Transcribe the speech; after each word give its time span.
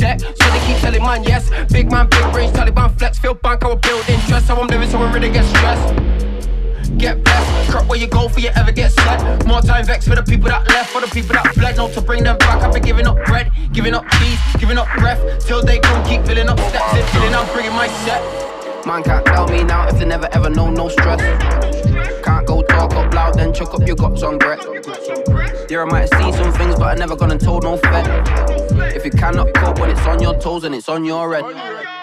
So 0.00 0.06
they 0.06 0.66
keep 0.66 0.78
telling 0.78 1.02
man, 1.02 1.22
yes. 1.24 1.50
Big 1.70 1.90
man, 1.90 2.08
big 2.08 2.24
range, 2.34 2.54
Taliban 2.54 2.96
flex. 2.98 3.18
Feel 3.18 3.34
bank, 3.34 3.62
I'm 3.62 3.78
building, 3.80 4.14
interest. 4.14 4.48
How 4.48 4.58
I'm 4.58 4.66
living, 4.68 4.88
so 4.88 4.96
I 4.98 5.12
really 5.12 5.28
get 5.28 5.44
stressed. 5.44 5.94
Get 6.96 7.22
blessed. 7.22 7.70
Crap 7.70 7.86
where 7.86 7.98
you 7.98 8.06
go 8.06 8.26
for 8.28 8.40
you 8.40 8.48
ever 8.56 8.72
get 8.72 8.92
set. 8.92 9.46
More 9.46 9.60
time 9.60 9.84
vex 9.84 10.08
for 10.08 10.16
the 10.16 10.22
people 10.22 10.48
that 10.48 10.66
left, 10.68 10.90
for 10.90 11.02
the 11.02 11.06
people 11.08 11.34
that 11.34 11.54
fled. 11.54 11.76
No, 11.76 11.92
to 11.92 12.00
bring 12.00 12.24
them 12.24 12.38
back, 12.38 12.62
I've 12.62 12.72
been 12.72 12.82
giving 12.82 13.06
up 13.06 13.22
bread, 13.26 13.52
giving 13.72 13.92
up 13.92 14.08
cheese, 14.12 14.38
giving 14.58 14.78
up 14.78 14.88
breath. 14.96 15.20
Till 15.46 15.62
they 15.62 15.78
come, 15.78 16.02
keep 16.08 16.24
filling 16.24 16.48
up 16.48 16.58
steps. 16.58 16.94
it, 16.94 17.04
feeling, 17.10 17.34
I'm 17.34 17.46
bringing 17.52 17.72
my 17.72 17.88
set. 18.04 18.22
Man 18.86 19.02
can't 19.02 19.26
tell 19.26 19.46
me 19.48 19.64
now 19.64 19.86
if 19.86 19.98
they 19.98 20.06
never 20.06 20.28
ever 20.32 20.48
know 20.48 20.70
no 20.70 20.88
stress. 20.88 21.20
Can't 22.24 22.39
up 22.92 23.12
loud, 23.14 23.34
then 23.34 23.52
chuck 23.52 23.74
up 23.74 23.86
your 23.86 23.96
guts 23.96 24.22
on 24.22 24.38
breath. 24.38 24.64
Yeah, 25.70 25.82
I 25.82 25.84
might 25.84 26.06
see 26.14 26.32
some 26.32 26.52
things, 26.52 26.74
but 26.76 26.84
I 26.84 26.94
never 26.94 27.16
gone 27.16 27.30
and 27.30 27.40
told 27.40 27.64
no 27.64 27.76
fed. 27.76 28.06
If 28.94 29.04
you 29.04 29.10
cannot 29.10 29.52
cope 29.54 29.78
when 29.78 29.90
it's 29.90 30.06
on 30.06 30.20
your 30.20 30.38
toes 30.38 30.64
and 30.64 30.74
it's 30.74 30.88
on 30.88 31.04
your 31.04 31.34
head. 31.34 31.44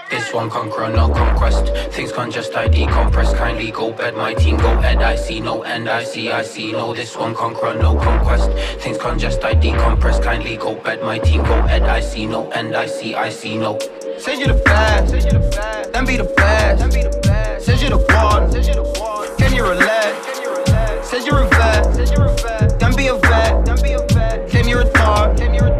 This 0.09 0.33
one 0.33 0.49
conqueror, 0.49 0.89
no 0.89 1.09
conquest. 1.09 1.67
Things 1.93 2.13
congest, 2.13 2.55
I 2.55 2.69
decompress. 2.69 3.35
Kindly 3.35 3.71
go 3.71 3.91
bed, 3.91 4.15
my 4.15 4.33
team 4.33 4.55
go 4.55 4.79
head. 4.79 5.01
I 5.01 5.17
see 5.17 5.41
no 5.41 5.63
end, 5.63 5.89
I 5.89 6.05
see, 6.05 6.31
I 6.31 6.43
see 6.43 6.71
no. 6.71 6.93
This 6.93 7.17
one 7.17 7.35
conqueror, 7.35 7.73
no 7.73 7.97
conquest. 7.97 8.49
Things 8.81 8.97
congest, 8.97 9.43
I 9.43 9.53
decompress. 9.53 10.23
Kindly 10.23 10.55
go 10.55 10.75
bed, 10.75 11.01
my 11.01 11.19
team 11.19 11.43
go 11.43 11.61
head. 11.63 11.83
I 11.83 11.99
see 11.99 12.25
no 12.25 12.49
end, 12.51 12.73
I 12.73 12.85
see, 12.85 13.15
I 13.15 13.29
see 13.29 13.57
no. 13.57 13.77
Say 14.17 14.39
you 14.39 14.47
the 14.47 14.53
fast, 14.65 15.11
then 15.91 16.05
be 16.05 16.15
the 16.15 16.23
best. 16.23 17.65
Say 17.65 17.75
you 17.83 17.89
the 17.89 17.97
one, 17.97 19.37
can 19.37 19.53
you 19.53 19.63
relax? 19.63 20.36
You're 21.27 21.43
a 21.43 21.49
vet. 21.49 21.93
Says 21.93 22.09
you're 22.09 22.25
a 22.25 22.35
vet. 22.37 22.79
Don't 22.79 22.95
be 22.95 23.07
a 23.07 23.15
vet. 23.17 23.65
Don't 23.65 23.83
be 23.83 23.91
a 23.91 23.99
vet. 24.13 24.49
Claim 24.49 24.69
you're 24.69 24.79
a 24.79 24.93
dog. 24.93 25.35
Claim 25.35 25.53
you're 25.53 25.67
a 25.67 25.79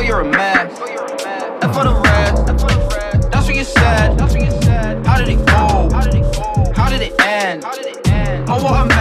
you're 0.00 0.20
a 0.20 0.24
mess. 0.24 0.78
Oh, 0.80 0.86
you're 0.86 1.04
a 1.04 1.16
mess. 1.16 1.60
The 1.60 1.68
rest. 2.04 2.46
The. 2.46 3.28
That's 3.32 3.46
what 3.48 3.56
you 3.56 3.64
said. 3.64 4.16
That's 4.16 4.34
what 4.34 4.44
you 4.44 4.52
said. 4.62 5.04
How 5.04 5.18
did 5.18 5.30
it 5.30 5.44
go? 5.46 5.90
How 5.90 6.02
did 6.02 6.14
it 6.14 6.22
go? 6.36 6.72
How 6.76 6.88
did 6.88 7.02
it 7.02 7.20
end? 7.20 7.64
How 7.64 7.74
did 7.74 7.86
it 7.86 8.08
end? 8.08 8.48
Oh, 8.48 8.62
what 8.62 8.86
a 8.86 8.93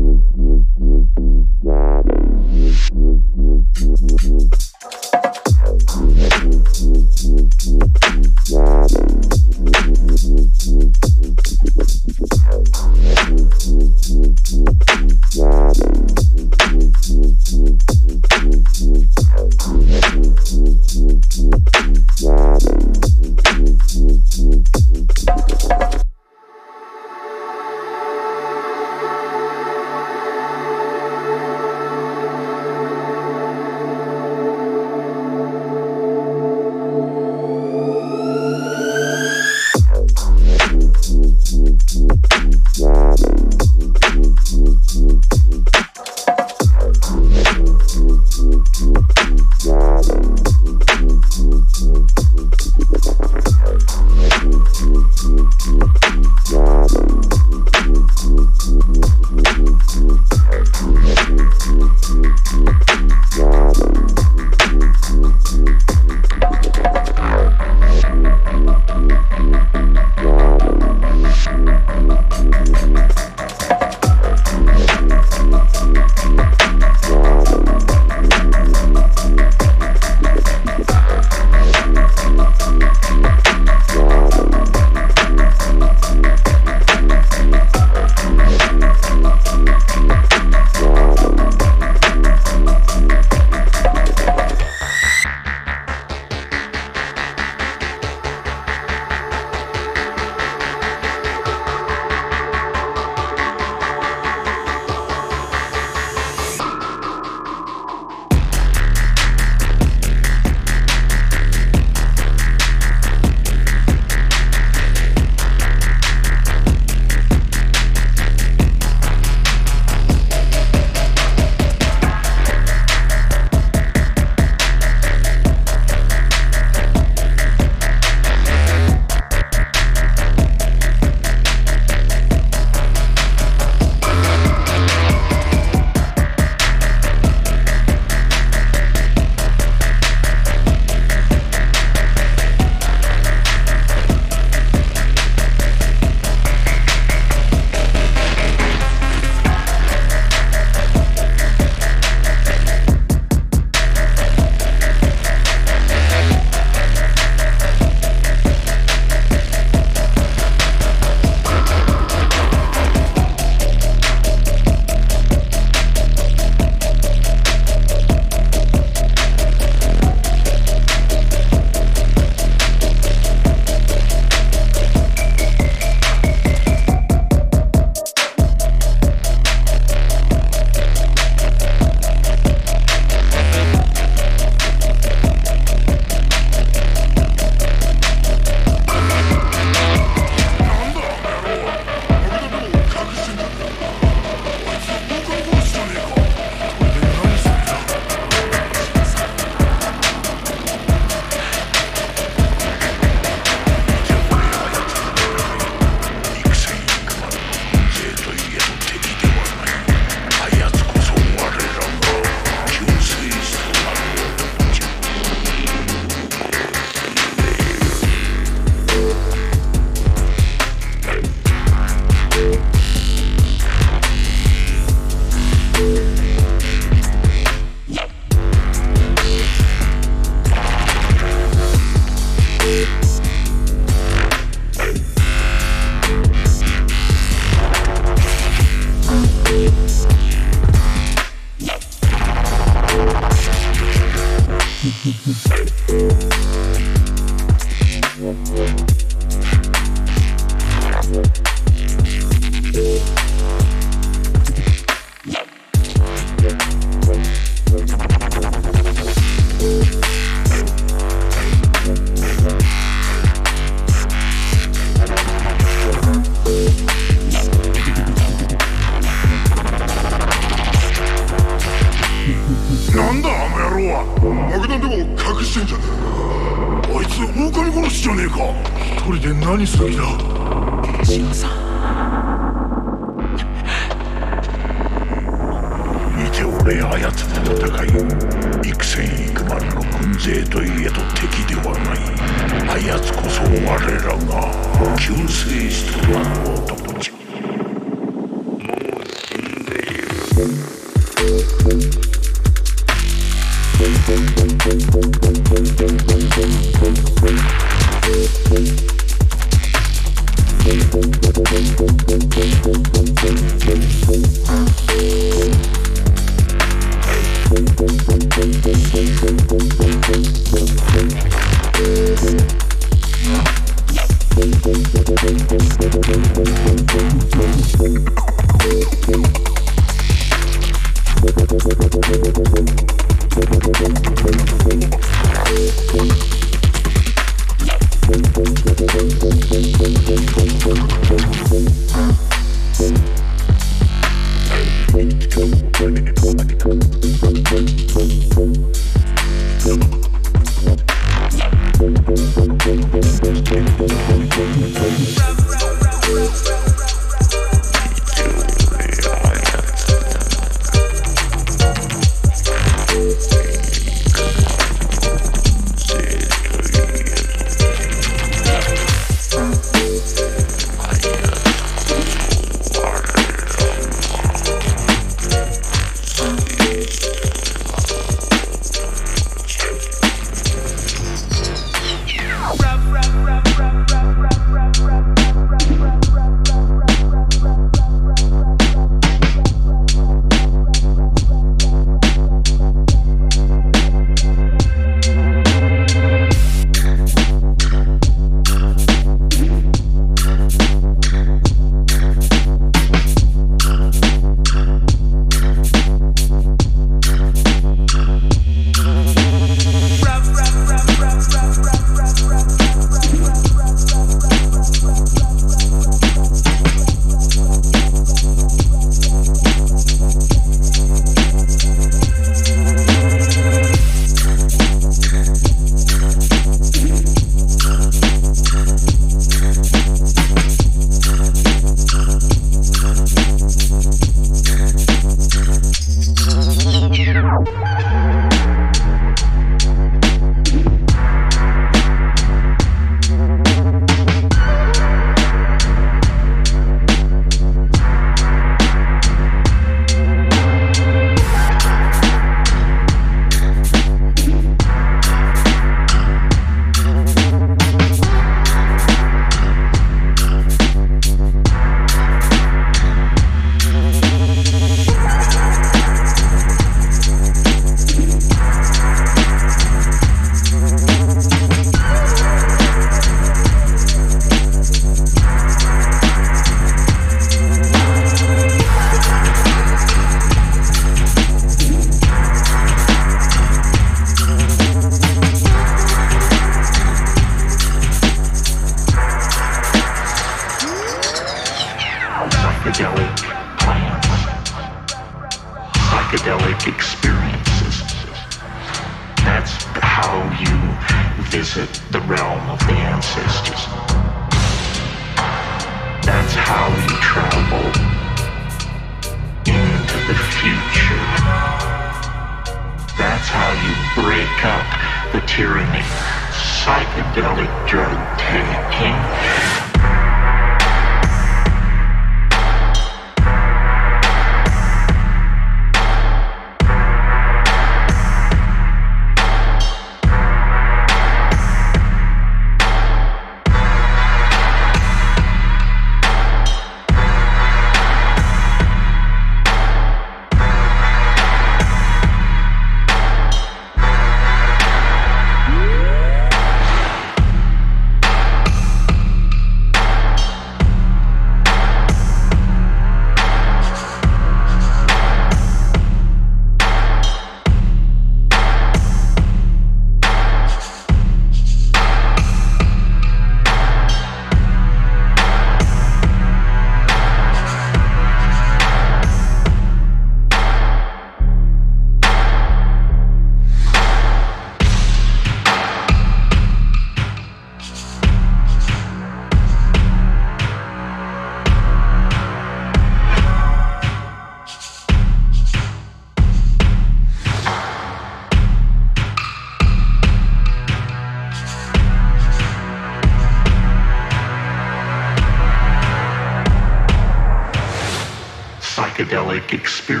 psychedelic 599.21 599.53
experience. 599.53 600.00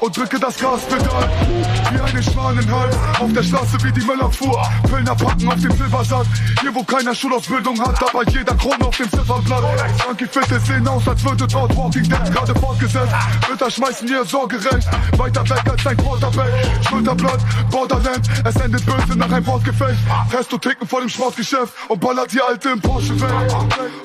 und 0.00 0.16
drücke 0.16 0.38
das 0.38 0.56
Gaspedal 0.58 1.30
wie 1.92 2.00
eine 2.00 2.22
Schwanenhals 2.22 2.96
auf 3.18 3.32
der 3.32 3.42
Straße 3.42 3.76
wie 3.82 3.92
die 3.92 4.00
Müllerfuhr. 4.00 4.62
Pöllner 4.88 5.14
packen 5.14 5.48
auf 5.48 5.60
dem 5.60 5.72
Silbersack, 5.72 6.26
hier 6.60 6.74
wo 6.74 6.82
keiner 6.82 7.14
Schulausbildung 7.14 7.80
hat, 7.80 8.02
aber 8.02 8.28
jeder 8.30 8.54
Krone 8.54 8.84
auf 8.84 8.96
dem 8.96 9.10
Zifferblatt. 9.10 9.64
Frankie 10.00 10.26
Fitte 10.26 10.60
sehen 10.60 10.86
aus, 10.88 11.06
als 11.08 11.24
würde 11.24 11.46
dort 11.46 11.76
Walking 11.76 12.04
Dead 12.04 12.32
gerade 12.32 12.54
fortgesetzt. 12.58 13.14
Ritter 13.50 13.70
schmeißen 13.70 14.08
ihr 14.08 14.24
Sorgerecht, 14.24 14.88
weiter 15.16 15.48
weg 15.48 15.62
als 15.70 15.82
dein 15.84 15.96
Quarterback. 15.96 16.52
Schulterblatt, 16.88 17.40
Borderland, 17.70 18.28
es 18.44 18.56
endet 18.56 18.84
böse 18.84 19.18
nach 19.18 19.30
einem 19.30 19.46
Wortgefecht. 19.46 19.98
Testo 20.30 20.58
ticken 20.58 20.86
vor 20.86 21.00
dem 21.00 21.08
Sportgeschäft 21.08 21.72
und 21.88 22.00
ballert 22.00 22.32
die 22.32 22.40
Alte 22.40 22.70
im 22.70 22.80
Porsche 22.80 23.18
weg. 23.20 23.30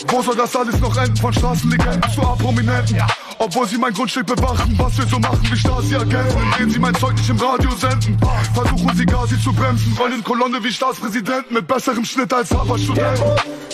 Wo 0.08 0.22
soll 0.22 0.36
das 0.36 0.56
alles 0.56 0.80
noch 0.80 0.96
enden? 0.98 1.18
Von 1.18 1.34
Straßenlegenden 1.34 2.12
zu 2.14 2.22
A-Prominenten. 2.22 3.02
Obwohl 3.44 3.68
sie 3.68 3.80
mein 3.80 3.92
Grundstück 3.92 4.28
bewachen, 4.28 4.78
was 4.78 4.96
wir 5.00 5.08
so 5.08 5.18
machen 5.18 5.42
wie 5.42 5.58
Stasi-Agenten, 5.58 6.38
indem 6.52 6.70
sie 6.70 6.78
mein 6.78 6.94
Zeug 6.94 7.16
nicht 7.16 7.28
im 7.28 7.38
Radio 7.38 7.72
senden. 7.72 8.16
Versuchen 8.54 8.96
sie 8.96 9.06
gar 9.06 9.26
sie 9.28 9.42
zu 9.42 9.52
bremsen, 9.52 9.98
rollen 9.98 10.24
Kolonne 10.24 10.64
wie 10.64 10.72
Staatspräsidenten 10.72 11.56
mit 11.56 11.68
besserem 11.68 12.06
Schnitt 12.06 12.32
als 12.32 12.52
Harvard-Studenten. 12.52 13.24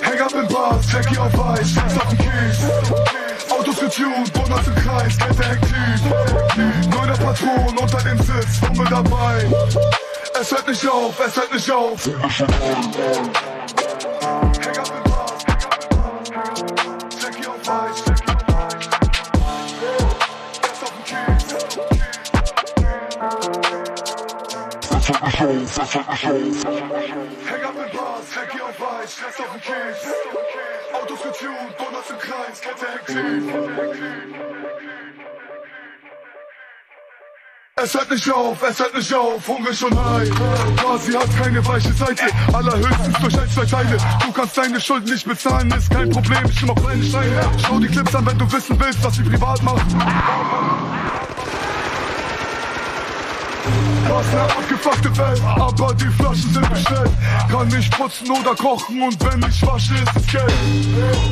Hang 0.01 0.19
up 0.21 0.33
in 0.33 0.47
Bars, 0.47 0.89
Jackie 0.89 1.17
auf 1.17 1.45
Eis, 1.49 1.73
Sex 1.73 1.97
auf 1.97 2.07
dem 2.07 2.17
Kies. 2.17 3.51
Autos 3.51 3.77
getuned, 3.77 4.33
Donuts 4.33 4.67
im 4.67 4.75
Kreis, 4.75 5.17
Kette 5.17 5.45
aktiv. 5.45 6.01
Neuner 6.89 7.17
Patron 7.17 7.77
unter 7.77 8.01
dem 8.03 8.17
Sitz, 8.19 8.59
Fummel 8.65 8.87
dabei. 8.89 9.51
Es 10.39 10.49
hört 10.49 10.65
nicht 10.65 10.87
auf, 10.87 11.13
es 11.19 11.35
hört 11.35 11.53
nicht 11.53 11.69
auf. 11.69 12.09
Ab 25.79 27.73
in 27.75 27.97
Bars, 27.97 28.35
Hecki 28.35 28.61
auf 28.61 28.79
Weiß, 28.79 29.13
Stress 29.13 29.39
auf 29.39 29.51
dem 29.51 29.61
Kies. 29.61 29.99
Autos 30.93 31.21
getuned, 31.21 31.75
Donuts 31.77 32.09
im 32.09 32.17
Kreis, 32.17 32.61
Kette 32.61 32.87
hektisch. 32.93 33.17
Es 37.79 37.93
hört 37.93 38.09
nicht 38.09 38.31
auf, 38.31 38.63
es 38.63 38.79
hört 38.79 38.95
nicht 38.95 39.13
auf, 39.13 39.47
hungrig 39.47 39.83
und 39.83 39.95
high. 39.95 40.29
Quasi 40.77 41.13
hat 41.13 41.27
keine 41.37 41.65
weiche 41.67 41.93
Seite, 41.93 42.25
allerhöchstens 42.51 43.19
durch 43.19 43.39
ein, 43.39 43.49
zwei 43.51 43.65
Teile. 43.65 43.97
Du 44.25 44.31
kannst 44.31 44.57
deine 44.57 44.81
Schulden 44.81 45.11
nicht 45.11 45.27
bezahlen, 45.27 45.71
ist 45.71 45.91
kein 45.91 46.09
Problem, 46.09 46.43
ich 46.49 46.61
nehm 46.61 46.71
auch 46.71 46.75
kleine 46.75 47.03
Steine. 47.03 47.41
Schau 47.63 47.79
die 47.79 47.87
Clips 47.87 48.15
an, 48.15 48.25
wenn 48.25 48.37
du 48.39 48.51
wissen 48.51 48.79
willst, 48.79 49.03
was 49.03 49.15
sie 49.15 49.23
privat 49.23 49.61
macht. 49.61 49.85
Was 54.17 54.27
eine 54.29 54.41
abgefuckte 54.41 55.15
Welt, 55.15 55.41
aber 55.43 55.93
die 55.93 56.07
Flaschen 56.07 56.51
sind 56.51 56.67
bestellt. 56.71 57.11
Kann 57.51 57.67
nicht 57.67 57.95
putzen 57.95 58.31
oder 58.31 58.55
kochen 58.55 58.99
und 58.99 59.15
wenn 59.23 59.47
ich 59.47 59.61
wasche, 59.61 59.93
ist 59.93 60.15
es 60.15 60.25
Geld. 60.25 60.53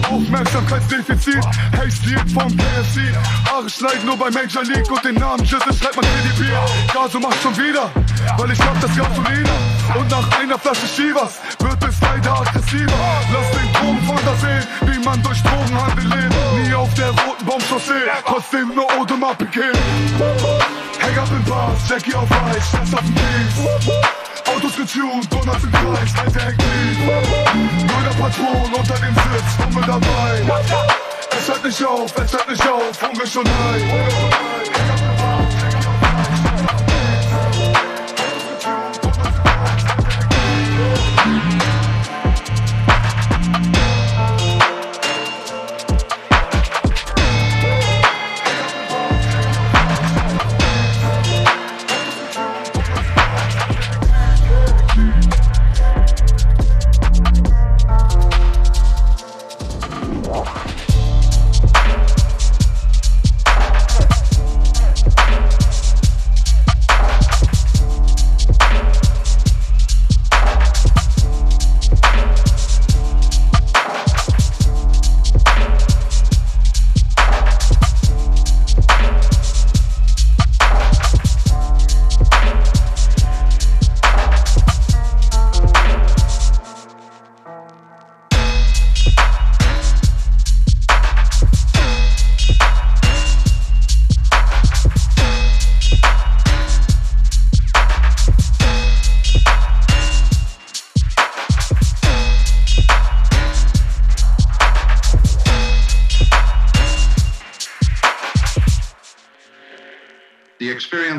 Aufmerksamkeitsdefizit, 0.08 1.44
Haste 1.74 2.16
vom 2.32 2.56
KFC. 2.56 3.10
Arschleid 3.52 4.06
nur 4.06 4.16
bei 4.16 4.30
Major 4.30 4.62
League 4.66 4.88
und 4.92 5.04
den 5.04 5.16
Namen 5.16 5.44
Jizzle 5.44 5.74
schreibt 5.74 5.96
man 5.96 6.06
KDP. 6.06 6.52
Gaso 6.94 7.20
macht 7.20 7.42
schon 7.42 7.58
wieder, 7.58 7.90
weil 8.38 8.52
ich 8.52 8.60
hab 8.60 8.80
das 8.80 8.96
Gasolina. 8.96 9.58
Und 9.98 10.12
nach 10.12 10.40
einer 10.40 10.60
Flasche 10.60 10.86
Chivas 10.86 11.40
wird 11.58 11.84
es 11.90 12.00
leider 12.02 12.40
aggressiver. 12.40 12.94
Lass 13.34 13.50
den 13.50 13.74
Drogenfahnder 13.74 14.36
sehen, 14.42 14.68
wie 14.82 15.04
man 15.04 15.24
durch 15.24 15.42
Drogenhandel 15.42 16.06
lebt. 16.06 16.68
Nie 16.68 16.74
auf 16.76 16.94
der 16.94 17.10
roten 17.10 17.46
Baumchaussee, 17.48 18.12
trotzdem 18.28 18.76
nur 18.76 18.86
Audemars 18.94 19.38
Piquet. 19.38 19.74
Hang 21.02 21.18
up 21.20 21.30
in 21.30 21.44
Bars, 21.44 21.88
Jackie 21.88 22.16
auf 22.16 22.30
Eis, 22.32 22.75
Stress 22.76 22.94
auf 22.94 23.00
dem 23.00 23.16
Kies. 23.16 23.56
Autos 24.48 24.76
getuned, 24.76 25.32
Donuts 25.32 25.64
im 25.64 25.72
Kreis, 25.72 26.14
alte 26.18 26.40
Hecklied. 26.40 26.98
Grüner 27.88 28.16
Patron 28.20 28.74
unter 28.74 28.96
dem 28.96 29.16
Sitz, 29.16 29.66
Hummel 29.66 29.84
dabei. 29.86 30.44
Es 31.38 31.48
hört 31.48 31.64
nicht 31.64 31.86
auf, 31.86 32.18
es 32.18 32.34
hört 32.34 32.50
nicht 32.50 32.68
auf, 32.68 33.02
hungrig 33.02 33.38
und 33.38 33.48
high. 33.48 35.05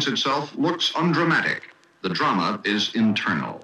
Itself 0.09 0.55
looks 0.57 0.93
undramatic. 0.97 1.63
The 2.03 2.11
drama 2.11 2.61
is 2.65 2.95
internal. 2.95 3.63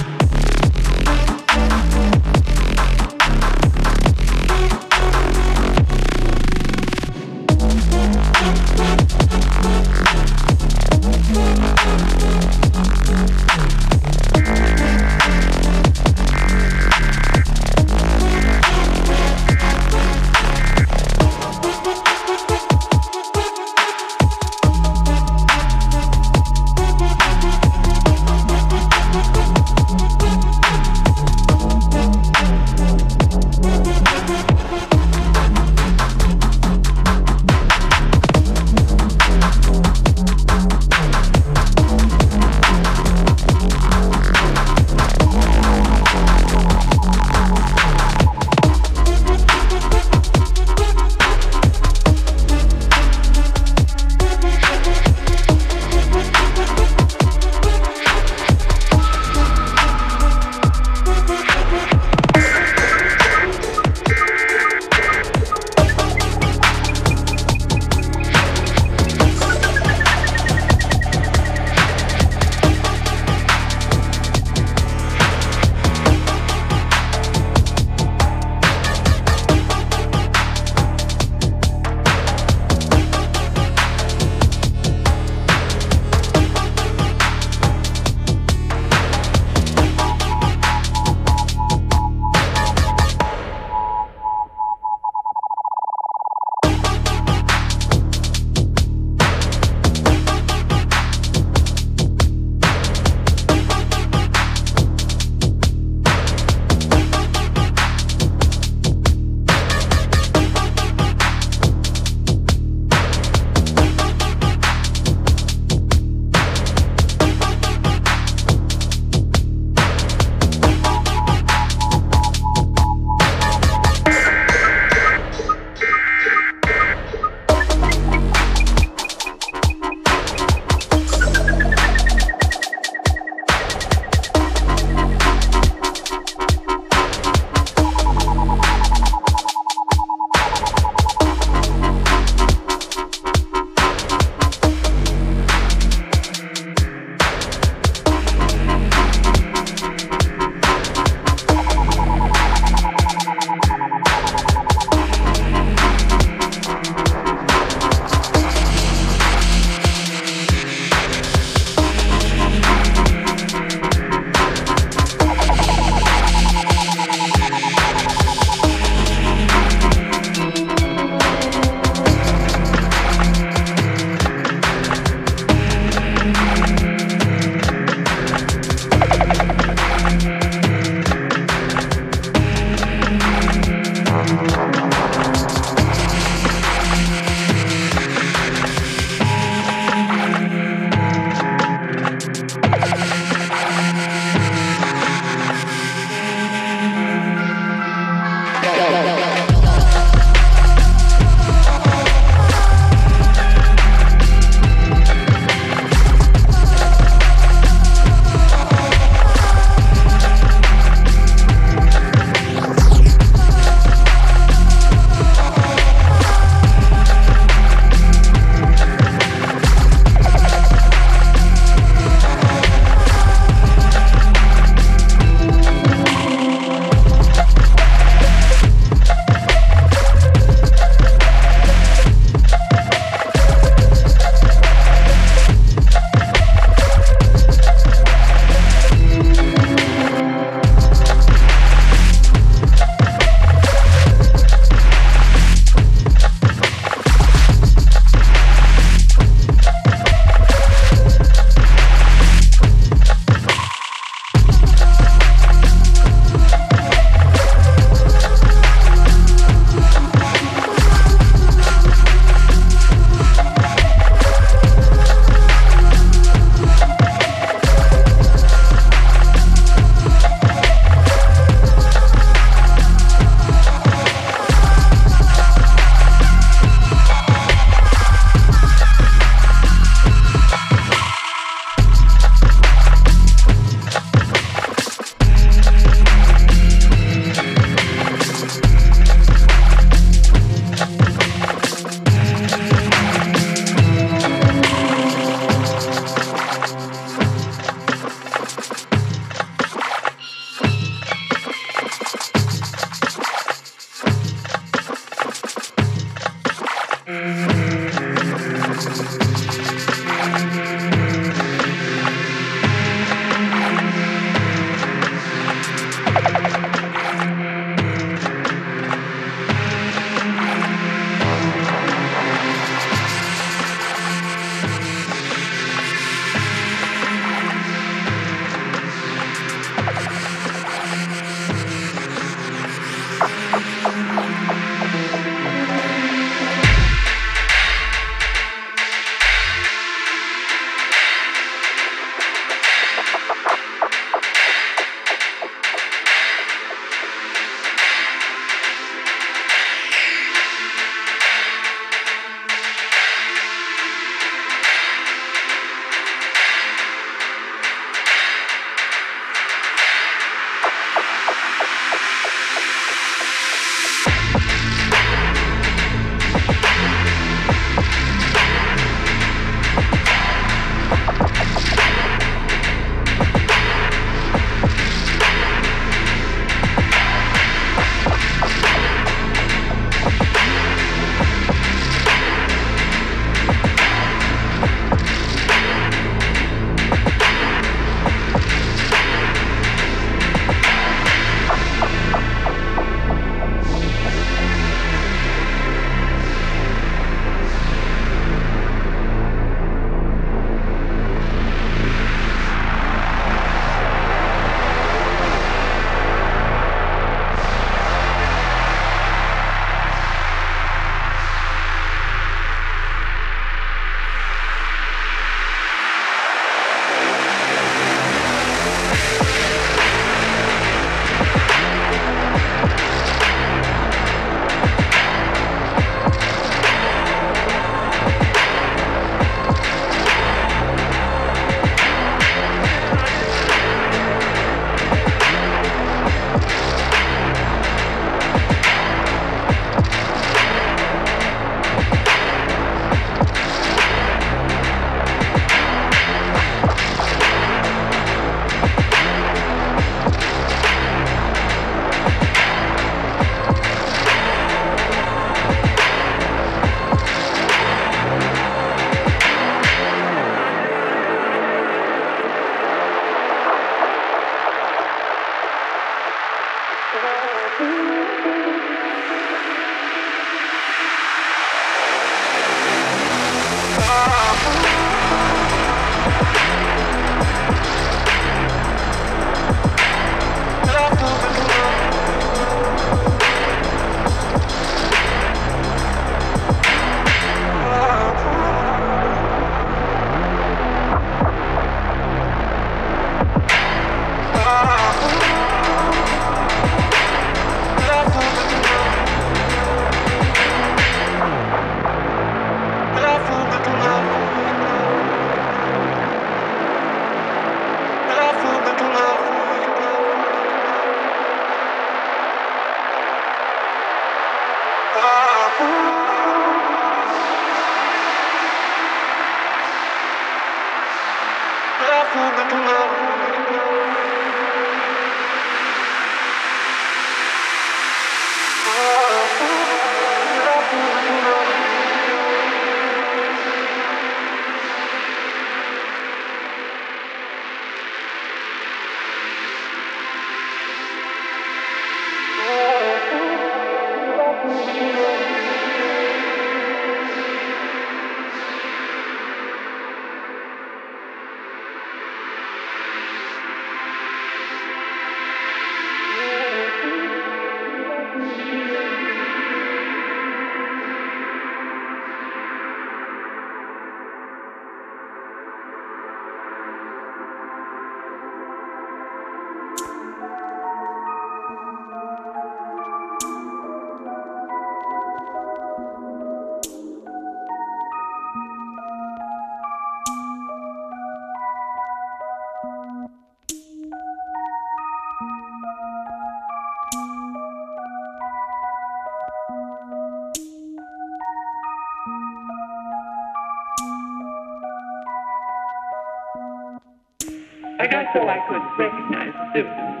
So 598.12 598.28
I 598.28 598.38
could 598.48 598.62
recognize 598.78 599.32
the 599.32 599.52
symptoms. 599.52 600.00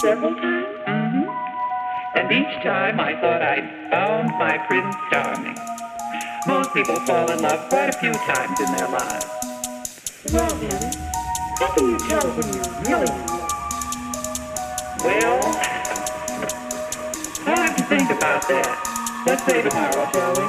Several 0.00 0.34
times? 0.34 0.66
Mm-hmm. 0.86 1.24
And 2.18 2.32
each 2.32 2.62
time 2.62 2.98
I 2.98 3.14
thought 3.20 3.42
I'd 3.42 3.68
found 3.90 4.30
my 4.38 4.56
Prince 4.66 4.96
Charming. 5.10 5.56
Most 6.46 6.72
people 6.74 6.96
fall 7.06 7.30
in 7.30 7.42
love 7.42 7.68
quite 7.68 7.90
a 7.90 7.98
few 7.98 8.12
times 8.12 8.58
in 8.58 8.72
their 8.76 8.88
lives. 8.88 9.26
Well, 10.32 10.54
then, 10.56 10.92
how 11.58 11.68
can 11.74 11.90
you 11.90 11.98
tell 11.98 12.26
when 12.34 12.52
you're 12.52 12.64
really 12.82 13.06
in 13.06 13.26
love? 13.26 13.52
Well, 15.04 15.38
I'll 17.46 17.62
have 17.62 17.76
to 17.76 17.82
think 17.84 18.10
about 18.10 18.48
that. 18.48 18.78
Let's 19.26 19.44
say 19.44 19.62
tomorrow, 19.62 20.10
shall 20.12 20.34
we? 20.34 20.42